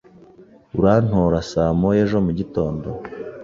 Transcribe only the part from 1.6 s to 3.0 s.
moya ejo mugitondo?